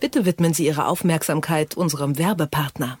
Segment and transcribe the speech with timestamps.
[0.00, 2.98] Bitte widmen Sie Ihre Aufmerksamkeit unserem Werbepartner.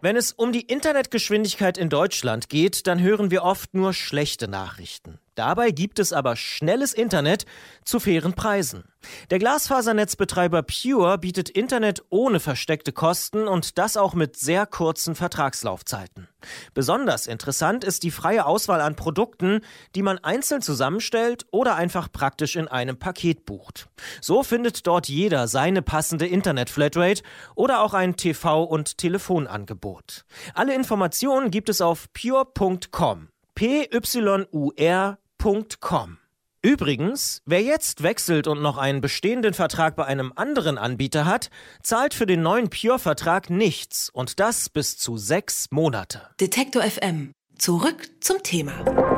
[0.00, 5.18] Wenn es um die Internetgeschwindigkeit in Deutschland geht, dann hören wir oft nur schlechte Nachrichten.
[5.34, 7.46] Dabei gibt es aber schnelles Internet
[7.84, 8.84] zu fairen Preisen.
[9.30, 16.28] Der Glasfasernetzbetreiber Pure bietet Internet ohne versteckte Kosten und das auch mit sehr kurzen Vertragslaufzeiten.
[16.74, 19.60] Besonders interessant ist die freie Auswahl an Produkten,
[19.94, 23.88] die man einzeln zusammenstellt oder einfach praktisch in einem Paket bucht.
[24.20, 27.22] So findet dort jeder seine passende Internet-Flatrate
[27.54, 30.24] oder auch ein TV- und Telefonangebot.
[30.54, 33.28] Alle Informationen gibt es auf pure.com.
[33.54, 36.25] P-Y-U-R www.versicherung.com.
[36.62, 41.50] Übrigens, wer jetzt wechselt und noch einen bestehenden Vertrag bei einem anderen Anbieter hat,
[41.82, 46.22] zahlt für den neuen Pure-Vertrag nichts und das bis zu sechs Monate.
[46.40, 47.32] Detektor FM.
[47.58, 49.15] Zurück zum Thema.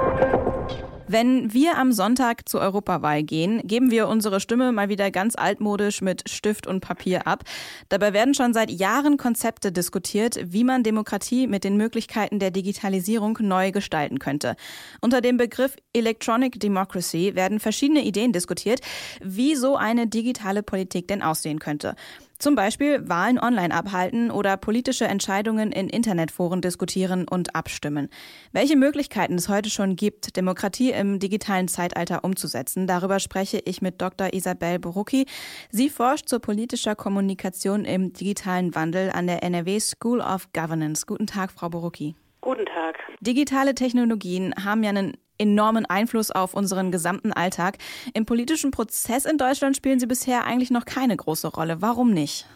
[1.11, 6.03] Wenn wir am Sonntag zur Europawahl gehen, geben wir unsere Stimme mal wieder ganz altmodisch
[6.03, 7.45] mit Stift und Papier ab.
[7.89, 13.39] Dabei werden schon seit Jahren Konzepte diskutiert, wie man Demokratie mit den Möglichkeiten der Digitalisierung
[13.41, 14.55] neu gestalten könnte.
[15.01, 18.81] Unter dem Begriff Electronic Democracy werden verschiedene Ideen diskutiert,
[19.23, 21.95] wie so eine digitale Politik denn aussehen könnte.
[22.39, 28.09] Zum Beispiel Wahlen online abhalten oder politische Entscheidungen in Internetforen diskutieren und abstimmen.
[28.53, 34.01] Welche Möglichkeiten es heute schon gibt, Demokratie im digitalen Zeitalter umzusetzen, darüber spreche ich mit
[34.01, 34.33] Dr.
[34.33, 35.27] Isabel Borucki.
[35.71, 41.07] Sie forscht zur politischer Kommunikation im digitalen Wandel an der NRW School of Governance.
[41.07, 42.15] Guten Tag, Frau Borucki.
[42.41, 42.97] Guten Tag.
[43.21, 47.79] Digitale Technologien haben ja einen enormen Einfluss auf unseren gesamten Alltag.
[48.15, 51.81] Im politischen Prozess in Deutschland spielen sie bisher eigentlich noch keine große Rolle.
[51.81, 52.47] Warum nicht?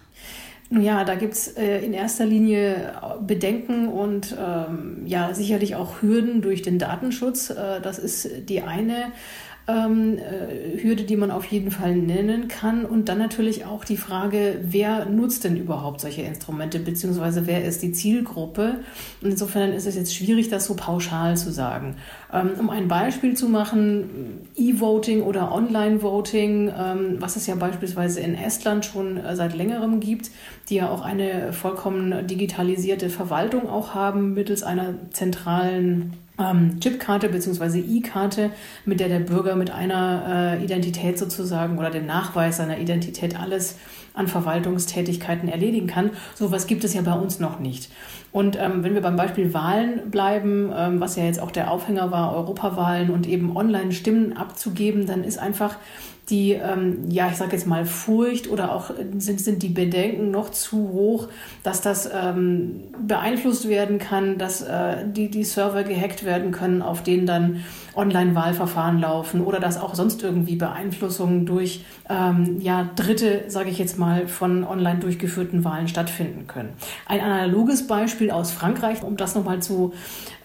[0.71, 6.41] Ja, da gibt es äh, in erster Linie Bedenken und ähm, ja sicherlich auch Hürden
[6.41, 7.51] durch den Datenschutz.
[7.51, 9.13] Äh, das ist die eine
[9.69, 12.85] ähm, äh, Hürde, die man auf jeden Fall nennen kann.
[12.85, 17.83] Und dann natürlich auch die Frage, wer nutzt denn überhaupt solche Instrumente, beziehungsweise wer ist
[17.83, 18.81] die Zielgruppe?
[19.21, 21.97] Und insofern ist es jetzt schwierig, das so pauschal zu sagen.
[22.33, 28.35] Ähm, um ein Beispiel zu machen, E-Voting oder Online-Voting, ähm, was es ja beispielsweise in
[28.35, 30.31] Estland schon äh, seit längerem gibt,
[30.69, 37.79] die ja auch eine vollkommen digitalisierte Verwaltung auch haben mittels einer zentralen ähm, Chipkarte bzw.
[37.79, 38.51] E-Karte,
[38.85, 43.77] mit der der Bürger mit einer äh, Identität sozusagen oder dem Nachweis seiner Identität alles
[44.15, 46.11] an Verwaltungstätigkeiten erledigen kann.
[46.35, 47.91] So was gibt es ja bei uns noch nicht.
[48.31, 52.11] Und ähm, wenn wir beim Beispiel Wahlen bleiben, ähm, was ja jetzt auch der Aufhänger
[52.11, 55.77] war, Europawahlen und eben online Stimmen abzugeben, dann ist einfach
[56.33, 60.51] die, ähm, ja, ich sage jetzt mal Furcht oder auch sind, sind die Bedenken noch
[60.51, 61.29] zu hoch,
[61.63, 67.03] dass das ähm, beeinflusst werden kann, dass äh, die, die Server gehackt werden können, auf
[67.03, 67.63] denen dann
[67.95, 73.99] Online-Wahlverfahren laufen oder dass auch sonst irgendwie Beeinflussungen durch ähm, ja, Dritte, sage ich jetzt
[73.99, 76.71] mal, von online durchgeführten Wahlen stattfinden können.
[77.07, 79.93] Ein analoges Beispiel aus Frankreich, um das nochmal zu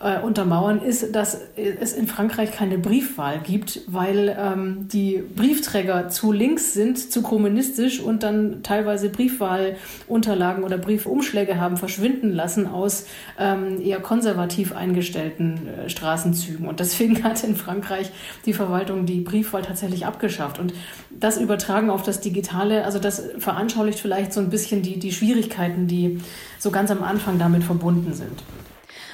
[0.02, 5.77] äh, untermauern, ist, dass es in Frankreich keine Briefwahl gibt, weil ähm, die Briefträger
[6.10, 13.06] zu links sind, zu kommunistisch und dann teilweise Briefwahlunterlagen oder Briefumschläge haben verschwinden lassen aus
[13.40, 16.68] ähm, eher konservativ eingestellten äh, Straßenzügen.
[16.68, 18.12] Und deswegen hat in Frankreich
[18.46, 20.60] die Verwaltung die Briefwahl tatsächlich abgeschafft.
[20.60, 20.74] Und
[21.10, 25.88] das übertragen auf das Digitale, also das veranschaulicht vielleicht so ein bisschen die, die Schwierigkeiten,
[25.88, 26.20] die
[26.60, 28.44] so ganz am Anfang damit verbunden sind.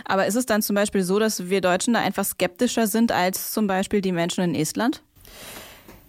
[0.06, 3.52] Aber ist es dann zum Beispiel so, dass wir Deutschen da einfach skeptischer sind als
[3.52, 5.02] zum Beispiel die Menschen in Estland?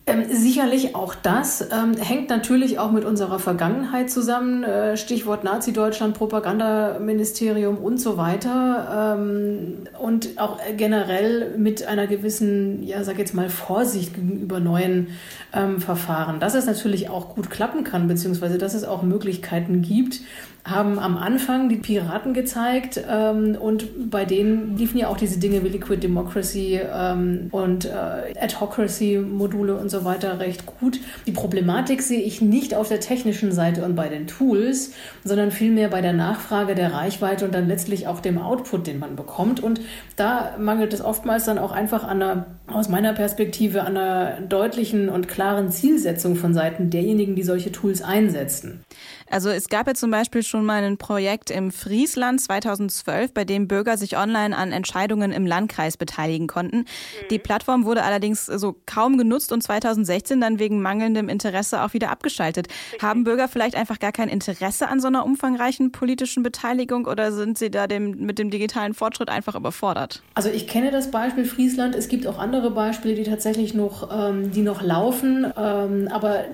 [0.06, 4.62] Ähm, sicherlich auch das ähm, hängt natürlich auch mit unserer Vergangenheit zusammen.
[4.62, 9.16] Äh, Stichwort Nazi-Deutschland, Propagandaministerium und so weiter.
[9.18, 15.08] Ähm, und auch generell mit einer gewissen, ja, sag jetzt mal, Vorsicht gegenüber neuen
[15.54, 16.38] ähm, Verfahren.
[16.38, 20.20] Dass es natürlich auch gut klappen kann, beziehungsweise dass es auch Möglichkeiten gibt,
[20.64, 25.62] haben am Anfang die Piraten gezeigt ähm, und bei denen liefen ja auch diese Dinge
[25.62, 31.00] wie Liquid Democracy ähm, und äh, Adhocracy-Module und so weiter recht gut.
[31.26, 35.88] Die Problematik sehe ich nicht auf der technischen Seite und bei den Tools, sondern vielmehr
[35.88, 39.62] bei der Nachfrage der Reichweite und dann letztlich auch dem Output, den man bekommt.
[39.62, 39.82] Und
[40.16, 45.10] da mangelt es oftmals dann auch einfach an einer, aus meiner Perspektive, an einer deutlichen
[45.10, 48.82] und klaren Zielsetzung von Seiten derjenigen, die solche Tools einsetzen.
[49.30, 53.68] Also es gab ja zum Beispiel schon mal ein Projekt im Friesland 2012, bei dem
[53.68, 56.78] Bürger sich online an Entscheidungen im Landkreis beteiligen konnten.
[56.78, 56.84] Mhm.
[57.30, 61.92] Die Plattform wurde allerdings so kaum genutzt und zwei 2016 dann wegen mangelndem Interesse auch
[61.92, 62.68] wieder abgeschaltet.
[63.00, 67.58] Haben Bürger vielleicht einfach gar kein Interesse an so einer umfangreichen politischen Beteiligung oder sind
[67.58, 70.22] sie da dem, mit dem digitalen Fortschritt einfach überfordert?
[70.34, 71.94] Also ich kenne das Beispiel Friesland.
[71.94, 75.52] Es gibt auch andere Beispiele, die tatsächlich noch, ähm, die noch laufen.
[75.56, 76.44] Ähm, aber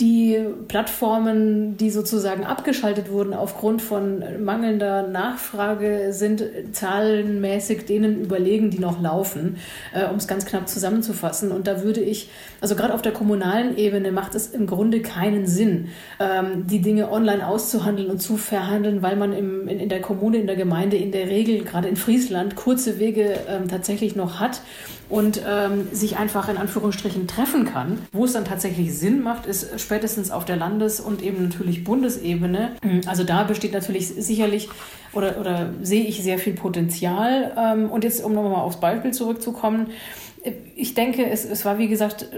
[0.00, 0.38] die
[0.68, 9.00] Plattformen, die sozusagen abgeschaltet wurden aufgrund von mangelnder Nachfrage, sind zahlenmäßig denen überlegen, die noch
[9.00, 9.56] laufen,
[9.94, 11.50] äh, um es ganz knapp zusammenzufassen.
[11.50, 12.28] Und da würde ich,
[12.60, 15.88] also gerade auf der kommunalen Ebene macht es im Grunde keinen Sinn,
[16.20, 20.36] ähm, die Dinge online auszuhandeln und zu verhandeln, weil man im, in, in der Kommune,
[20.36, 24.60] in der Gemeinde in der Regel, gerade in Friesland, kurze Wege ähm, tatsächlich noch hat
[25.08, 27.98] und ähm, sich einfach in Anführungsstrichen treffen kann.
[28.12, 32.72] Wo es dann tatsächlich Sinn macht, ist spätestens auf der Landes- und eben natürlich Bundesebene.
[33.06, 34.68] Also da besteht natürlich sicherlich
[35.12, 37.54] oder, oder sehe ich sehr viel Potenzial.
[37.56, 39.88] Ähm, und jetzt, um nochmal aufs Beispiel zurückzukommen,
[40.76, 42.28] ich denke, es, es war wie gesagt,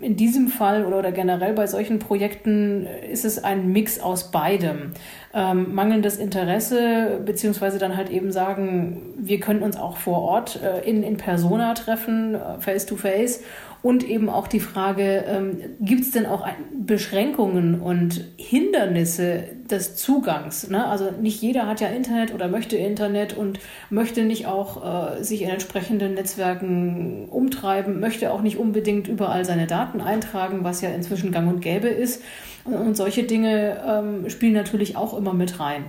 [0.00, 4.92] in diesem Fall oder, oder generell bei solchen Projekten ist es ein Mix aus beidem.
[5.34, 10.86] Ähm, mangelndes Interesse, beziehungsweise dann halt eben sagen, wir können uns auch vor Ort äh,
[10.88, 13.40] in, in Persona treffen, äh, face to face
[13.82, 20.68] und eben auch die Frage, ähm, gibt es denn auch Beschränkungen und Hindernisse des Zugangs?
[20.68, 20.86] Ne?
[20.86, 23.58] Also nicht jeder hat ja Internet oder möchte Internet und
[23.90, 29.66] möchte nicht auch äh, sich in entsprechenden Netzwerken umtreiben, möchte auch nicht unbedingt überall seine
[29.66, 32.22] Daten eintragen, was ja inzwischen gang und gäbe ist.
[32.64, 35.86] Und, und solche Dinge ähm, spielen natürlich auch immer mit rein.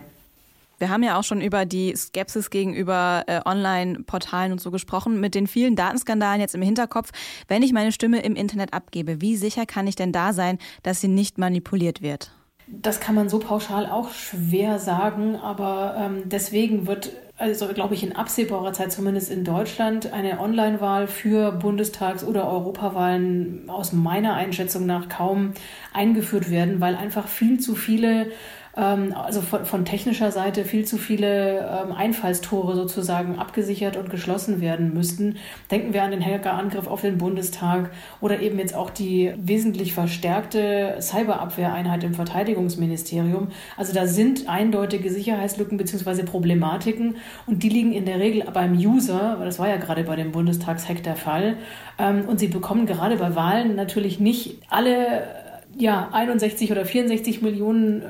[0.79, 5.19] Wir haben ja auch schon über die Skepsis gegenüber äh, Online-Portalen und so gesprochen.
[5.19, 7.11] Mit den vielen Datenskandalen jetzt im Hinterkopf,
[7.47, 10.99] wenn ich meine Stimme im Internet abgebe, wie sicher kann ich denn da sein, dass
[10.99, 12.31] sie nicht manipuliert wird?
[12.67, 18.03] Das kann man so pauschal auch schwer sagen, aber ähm, deswegen wird, also glaube ich,
[18.03, 24.85] in absehbarer Zeit, zumindest in Deutschland, eine Online-Wahl für Bundestags- oder Europawahlen aus meiner Einschätzung
[24.85, 25.53] nach kaum
[25.93, 28.27] eingeführt werden, weil einfach viel zu viele
[28.75, 34.61] ähm, also von, von, technischer Seite viel zu viele ähm, Einfallstore sozusagen abgesichert und geschlossen
[34.61, 35.37] werden müssten.
[35.69, 37.91] Denken wir an den Hackerangriff auf den Bundestag
[38.21, 43.49] oder eben jetzt auch die wesentlich verstärkte Cyberabwehreinheit im Verteidigungsministerium.
[43.77, 46.23] Also da sind eindeutige Sicherheitslücken bzw.
[46.23, 50.31] Problematiken und die liegen in der Regel beim User, das war ja gerade bei dem
[50.31, 51.57] Bundestagshack der Fall.
[51.99, 55.42] Ähm, und sie bekommen gerade bei Wahlen natürlich nicht alle
[55.75, 58.05] ja, 61 oder 64 Millionen äh,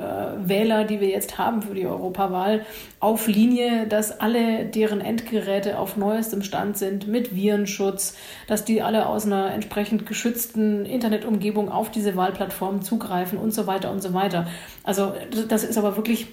[0.49, 2.65] Wähler, die wir jetzt haben für die Europawahl,
[2.99, 8.17] auf Linie, dass alle deren Endgeräte auf neuestem Stand sind mit Virenschutz,
[8.47, 13.91] dass die alle aus einer entsprechend geschützten Internetumgebung auf diese Wahlplattformen zugreifen und so weiter
[13.91, 14.47] und so weiter.
[14.83, 15.13] Also
[15.47, 16.27] das ist aber wirklich,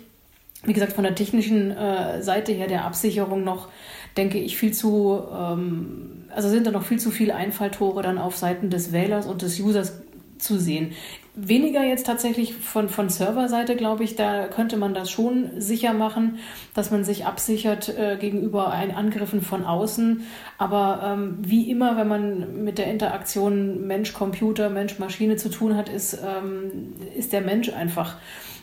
[0.65, 3.69] wie gesagt, von der technischen äh, Seite her der Absicherung noch,
[4.17, 8.37] denke ich, viel zu, ähm, also sind da noch viel zu viele Einfalltore dann auf
[8.37, 10.01] Seiten des Wählers und des Users
[10.41, 10.93] zu sehen.
[11.35, 16.39] Weniger jetzt tatsächlich von, von Serverseite, glaube ich, da könnte man das schon sicher machen,
[16.75, 20.25] dass man sich absichert äh, gegenüber ein Angriffen von außen.
[20.59, 26.15] Aber ähm, wie immer, wenn man mit der Interaktion Mensch-Computer, Mensch-Maschine zu tun hat, ist,
[26.15, 28.17] ähm, ist der Mensch einfach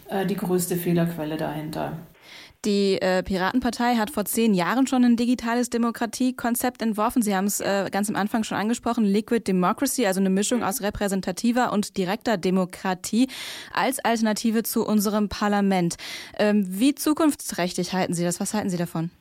[0.09, 1.93] äh, die größte Fehlerquelle dahinter.
[2.67, 7.21] Die äh, Piratenpartei hat vor zehn Jahren schon ein digitales Demokratiekonzept entworfen.
[7.21, 10.81] Sie haben es äh, ganz am Anfang schon angesprochen, Liquid Democracy, also eine Mischung aus
[10.81, 13.29] repräsentativer und direkter Demokratie
[13.73, 15.95] als Alternative zu unserem Parlament.
[16.37, 18.41] Ähm, wie zukunftsträchtig halten Sie das?
[18.41, 19.11] Was halten Sie davon?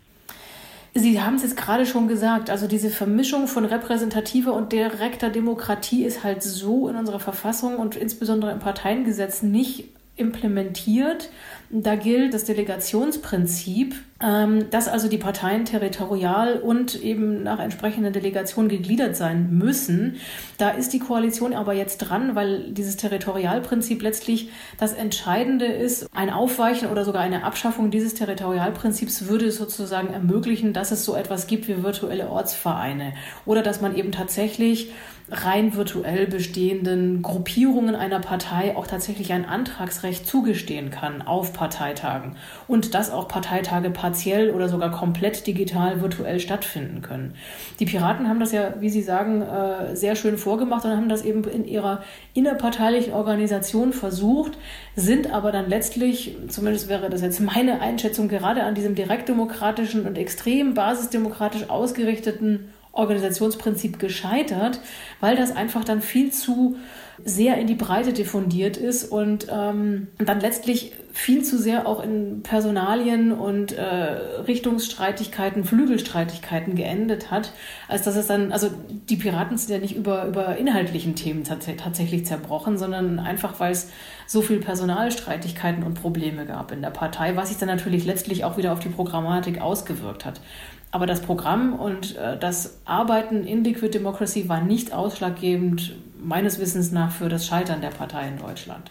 [0.94, 6.04] Sie haben es jetzt gerade schon gesagt, also diese Vermischung von repräsentativer und direkter Demokratie
[6.04, 9.84] ist halt so in unserer Verfassung und insbesondere im Parteiengesetz nicht
[10.16, 11.30] implementiert.
[11.68, 18.68] Da gilt das Delegationsprinzip, ähm, dass also die Parteien territorial und eben nach entsprechender Delegation
[18.68, 20.16] gegliedert sein müssen.
[20.58, 26.08] Da ist die Koalition aber jetzt dran, weil dieses Territorialprinzip letztlich das Entscheidende ist.
[26.14, 31.48] Ein Aufweichen oder sogar eine Abschaffung dieses Territorialprinzips würde sozusagen ermöglichen, dass es so etwas
[31.48, 33.12] gibt wie virtuelle Ortsvereine
[33.44, 34.92] oder dass man eben tatsächlich
[35.30, 42.36] rein virtuell bestehenden Gruppierungen einer Partei auch tatsächlich ein Antragsrecht zugestehen kann auf Parteitagen
[42.68, 47.34] und dass auch Parteitage partiell oder sogar komplett digital virtuell stattfinden können.
[47.80, 51.24] Die Piraten haben das ja, wie Sie sagen, äh, sehr schön vorgemacht und haben das
[51.24, 52.02] eben in ihrer
[52.34, 54.58] innerparteilichen Organisation versucht,
[54.94, 60.18] sind aber dann letztlich, zumindest wäre das jetzt meine Einschätzung, gerade an diesem direktdemokratischen und
[60.18, 64.80] extrem basisdemokratisch ausgerichteten Organisationsprinzip gescheitert,
[65.20, 66.76] weil das einfach dann viel zu
[67.24, 72.42] sehr in die Breite diffundiert ist und ähm, dann letztlich viel zu sehr auch in
[72.42, 77.52] Personalien und äh, Richtungsstreitigkeiten, Flügelstreitigkeiten geendet hat,
[77.88, 78.68] als dass es dann, also
[79.08, 83.72] die Piraten sind ja nicht über, über inhaltlichen Themen tats tatsächlich zerbrochen, sondern einfach, weil
[83.72, 83.90] es
[84.26, 88.58] so viel Personalstreitigkeiten und Probleme gab in der Partei, was sich dann natürlich letztlich auch
[88.58, 90.42] wieder auf die Programmatik ausgewirkt hat.
[90.90, 95.94] Aber das Programm und äh, das Arbeiten in Liquid Democracy war nicht ausschlaggebend,
[96.26, 98.90] meines Wissens nach, für das Scheitern der Partei in Deutschland.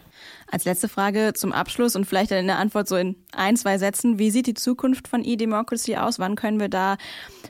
[0.50, 4.20] Als letzte Frage zum Abschluss und vielleicht eine Antwort so in ein, zwei Sätzen.
[4.20, 6.18] Wie sieht die Zukunft von E-Democracy aus?
[6.20, 6.98] Wann können wir da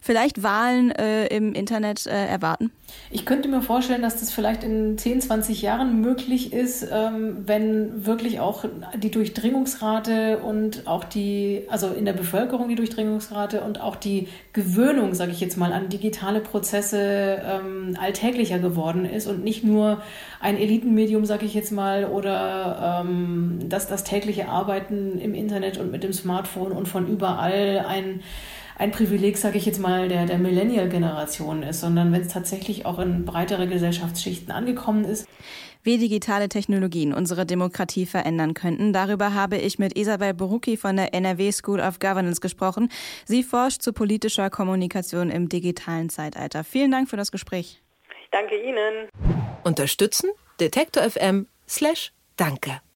[0.02, 2.72] vielleicht Wahlen äh, im Internet äh, erwarten?
[3.12, 8.06] Ich könnte mir vorstellen, dass das vielleicht in 10, 20 Jahren möglich ist, ähm, wenn
[8.06, 8.66] wirklich auch
[8.96, 15.14] die Durchdringungsrate und auch die, also in der Bevölkerung die Durchdringungsrate und auch die Gewöhnung,
[15.14, 20.02] sage ich jetzt mal, an digitale Prozesse ähm, alltäglicher geworden ist und nicht nur
[20.40, 25.92] ein Elitenmedium, sage ich jetzt mal, oder ähm, dass das tägliche Arbeiten im Internet und
[25.92, 28.22] mit dem Smartphone und von überall ein
[28.78, 33.00] ein Privileg, sage ich jetzt mal, der, der Millennial-Generation ist, sondern wenn es tatsächlich auch
[33.00, 35.28] in breitere Gesellschaftsschichten angekommen ist.
[35.84, 41.14] Wie digitale Technologien unsere Demokratie verändern könnten, darüber habe ich mit Isabel Borucki von der
[41.14, 42.90] NRW School of Governance gesprochen.
[43.26, 46.64] Sie forscht zu politischer Kommunikation im digitalen Zeitalter.
[46.64, 47.84] Vielen Dank für das Gespräch.
[48.32, 49.10] danke Ihnen.
[49.64, 50.32] Unterstützen?
[50.60, 52.82] Detektor FM slash Danke.